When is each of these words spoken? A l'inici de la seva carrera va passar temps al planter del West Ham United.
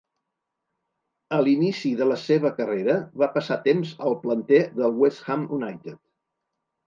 A 1.35 1.37
l'inici 1.47 1.89
de 1.99 2.07
la 2.11 2.15
seva 2.21 2.51
carrera 2.61 2.95
va 3.23 3.29
passar 3.35 3.57
temps 3.67 3.93
al 4.07 4.17
planter 4.23 4.61
del 4.79 4.97
West 5.03 5.29
Ham 5.35 5.45
United. 5.59 6.01